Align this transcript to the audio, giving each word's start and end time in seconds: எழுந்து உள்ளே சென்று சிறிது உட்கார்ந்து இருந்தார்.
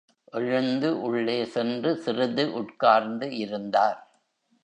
எழுந்து 0.33 1.01
உள்ளே 1.01 1.45
சென்று 1.45 1.95
சிறிது 1.95 2.53
உட்கார்ந்து 2.53 3.37
இருந்தார். 3.37 3.99